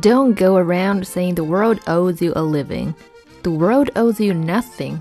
Don't 0.00 0.34
go 0.34 0.56
around 0.56 1.06
saying 1.06 1.36
the 1.36 1.44
world 1.44 1.78
owes 1.86 2.20
you 2.20 2.32
a 2.34 2.42
living. 2.42 2.96
The 3.44 3.52
world 3.52 3.90
owes 3.94 4.18
you 4.18 4.34
nothing. 4.34 5.00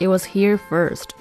It 0.00 0.08
was 0.08 0.24
here 0.24 0.56
first. 0.56 1.14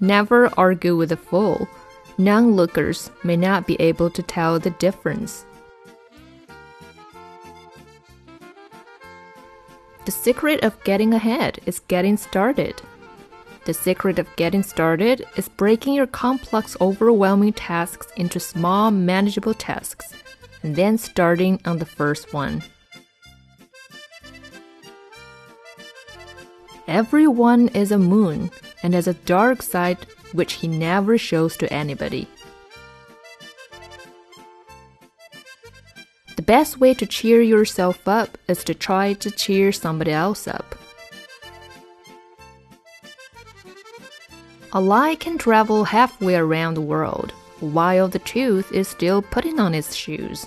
Never 0.00 0.50
argue 0.58 0.96
with 0.96 1.12
a 1.12 1.16
fool. 1.16 1.68
Non 2.18 2.56
lookers 2.56 3.10
may 3.22 3.36
not 3.36 3.68
be 3.68 3.80
able 3.80 4.10
to 4.10 4.22
tell 4.22 4.58
the 4.58 4.70
difference. 4.70 5.46
The 10.04 10.10
secret 10.10 10.64
of 10.64 10.82
getting 10.82 11.14
ahead 11.14 11.60
is 11.64 11.78
getting 11.78 12.16
started. 12.16 12.82
The 13.64 13.74
secret 13.74 14.18
of 14.18 14.34
getting 14.34 14.64
started 14.64 15.24
is 15.36 15.48
breaking 15.48 15.94
your 15.94 16.08
complex, 16.08 16.76
overwhelming 16.80 17.52
tasks 17.52 18.08
into 18.16 18.40
small, 18.40 18.90
manageable 18.90 19.54
tasks, 19.54 20.12
and 20.64 20.74
then 20.74 20.98
starting 20.98 21.60
on 21.64 21.78
the 21.78 21.86
first 21.86 22.34
one. 22.34 22.62
Everyone 26.88 27.68
is 27.68 27.92
a 27.92 27.98
moon 27.98 28.50
and 28.82 28.94
has 28.94 29.06
a 29.06 29.14
dark 29.14 29.62
side 29.62 29.98
which 30.32 30.54
he 30.54 30.66
never 30.66 31.16
shows 31.16 31.56
to 31.58 31.72
anybody. 31.72 32.26
The 36.34 36.42
best 36.42 36.80
way 36.80 36.94
to 36.94 37.06
cheer 37.06 37.40
yourself 37.40 38.08
up 38.08 38.36
is 38.48 38.64
to 38.64 38.74
try 38.74 39.12
to 39.12 39.30
cheer 39.30 39.70
somebody 39.70 40.10
else 40.10 40.48
up. 40.48 40.74
A 44.74 44.80
lie 44.80 45.16
can 45.16 45.36
travel 45.36 45.84
halfway 45.84 46.34
around 46.34 46.74
the 46.74 46.80
world, 46.80 47.32
while 47.60 48.08
the 48.08 48.18
truth 48.18 48.72
is 48.72 48.88
still 48.88 49.20
putting 49.20 49.60
on 49.60 49.74
its 49.74 49.94
shoes. 49.94 50.46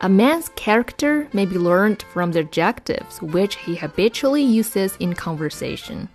A 0.00 0.08
man's 0.08 0.48
character 0.56 1.28
may 1.32 1.46
be 1.46 1.56
learned 1.56 2.02
from 2.12 2.32
the 2.32 2.40
adjectives 2.40 3.22
which 3.22 3.54
he 3.58 3.76
habitually 3.76 4.42
uses 4.42 4.96
in 4.98 5.14
conversation. 5.14 6.08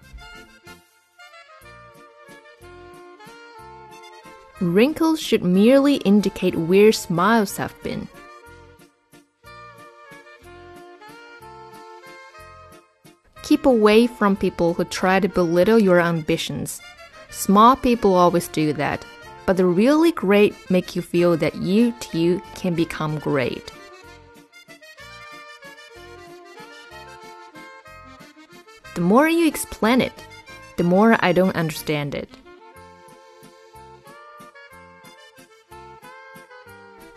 Wrinkles 4.59 5.21
should 5.21 5.43
merely 5.43 5.95
indicate 5.97 6.55
where 6.55 6.91
smiles 6.91 7.55
have 7.55 7.73
been. 7.83 8.09
Keep 13.45 13.67
away 13.67 14.07
from 14.07 14.35
people 14.35 14.73
who 14.73 14.83
try 14.85 15.19
to 15.19 15.29
belittle 15.29 15.77
your 15.77 15.99
ambitions. 15.99 16.81
Small 17.29 17.75
people 17.75 18.15
always 18.15 18.47
do 18.47 18.73
that, 18.73 19.05
but 19.45 19.55
the 19.55 19.67
really 19.67 20.11
great 20.11 20.55
make 20.71 20.95
you 20.95 21.03
feel 21.03 21.37
that 21.37 21.53
you 21.55 21.91
too 21.99 22.41
can 22.55 22.73
become 22.73 23.19
great. 23.19 23.71
The 28.95 29.01
more 29.01 29.29
you 29.29 29.45
explain 29.45 30.01
it, 30.01 30.13
the 30.77 30.83
more 30.83 31.15
I 31.19 31.31
don't 31.31 31.55
understand 31.55 32.15
it. 32.15 32.29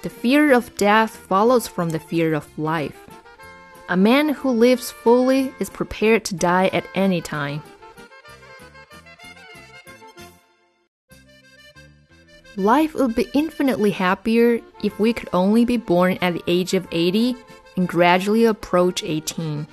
The 0.02 0.10
fear 0.10 0.52
of 0.52 0.76
death 0.76 1.16
follows 1.16 1.66
from 1.66 1.88
the 1.88 1.98
fear 1.98 2.34
of 2.34 2.58
life. 2.58 3.07
A 3.90 3.96
man 3.96 4.28
who 4.28 4.50
lives 4.50 4.90
fully 4.90 5.50
is 5.58 5.70
prepared 5.70 6.22
to 6.26 6.34
die 6.34 6.66
at 6.74 6.84
any 6.94 7.22
time. 7.22 7.62
Life 12.56 12.92
would 12.94 13.14
be 13.14 13.30
infinitely 13.32 13.92
happier 13.92 14.60
if 14.82 14.98
we 14.98 15.14
could 15.14 15.30
only 15.32 15.64
be 15.64 15.78
born 15.78 16.18
at 16.20 16.34
the 16.34 16.42
age 16.46 16.74
of 16.74 16.86
80 16.92 17.34
and 17.76 17.88
gradually 17.88 18.44
approach 18.44 19.02
18. 19.02 19.66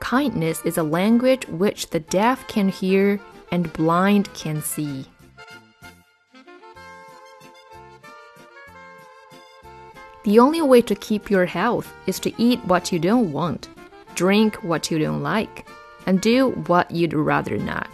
Kindness 0.00 0.62
is 0.64 0.78
a 0.78 0.82
language 0.82 1.46
which 1.46 1.90
the 1.90 2.00
deaf 2.00 2.48
can 2.48 2.70
hear 2.70 3.20
and 3.52 3.72
blind 3.72 4.32
can 4.34 4.62
see. 4.62 5.04
The 10.24 10.38
only 10.38 10.60
way 10.60 10.82
to 10.82 10.94
keep 10.94 11.30
your 11.30 11.46
health 11.46 11.90
is 12.06 12.20
to 12.20 12.42
eat 12.42 12.62
what 12.66 12.92
you 12.92 12.98
don't 12.98 13.32
want, 13.32 13.68
drink 14.14 14.62
what 14.62 14.90
you 14.90 14.98
don't 14.98 15.22
like, 15.22 15.66
and 16.06 16.20
do 16.20 16.50
what 16.66 16.90
you'd 16.90 17.14
rather 17.14 17.56
not. 17.56 17.88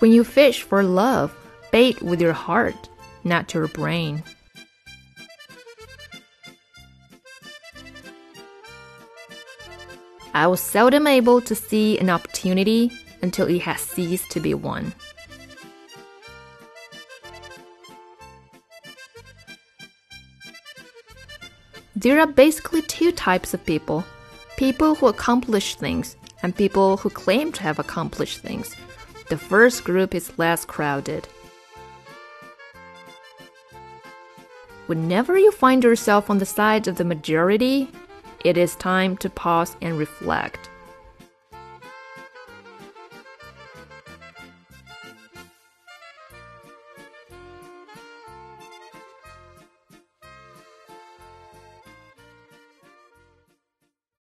When 0.00 0.12
you 0.12 0.22
fish 0.22 0.62
for 0.62 0.82
love, 0.82 1.34
bait 1.72 2.02
with 2.02 2.20
your 2.20 2.34
heart, 2.34 2.90
not 3.24 3.54
your 3.54 3.68
brain. 3.68 4.22
I 10.34 10.46
was 10.46 10.60
seldom 10.60 11.06
able 11.06 11.40
to 11.40 11.54
see 11.54 11.98
an 11.98 12.10
opportunity 12.10 12.92
until 13.22 13.48
it 13.48 13.62
has 13.62 13.80
ceased 13.80 14.30
to 14.32 14.40
be 14.40 14.52
one. 14.52 14.92
There 21.98 22.20
are 22.20 22.26
basically 22.26 22.82
two 22.82 23.10
types 23.10 23.54
of 23.54 23.64
people 23.64 24.04
people 24.58 24.94
who 24.94 25.06
accomplish 25.06 25.76
things 25.76 26.16
and 26.42 26.54
people 26.54 26.98
who 26.98 27.08
claim 27.08 27.52
to 27.52 27.62
have 27.62 27.78
accomplished 27.78 28.40
things. 28.40 28.76
The 29.30 29.38
first 29.38 29.82
group 29.82 30.14
is 30.14 30.38
less 30.38 30.66
crowded. 30.66 31.26
Whenever 34.86 35.38
you 35.38 35.50
find 35.50 35.82
yourself 35.82 36.28
on 36.28 36.36
the 36.36 36.44
side 36.44 36.86
of 36.86 36.96
the 36.96 37.04
majority, 37.04 37.88
it 38.44 38.58
is 38.58 38.76
time 38.76 39.16
to 39.16 39.30
pause 39.30 39.74
and 39.80 39.98
reflect. 39.98 40.65